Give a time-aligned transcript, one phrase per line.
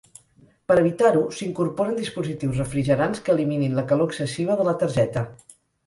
[0.71, 5.29] Per evitar-ho, s'incorporen dispositius refrigerants que eliminin la calor excessiva de la targeta.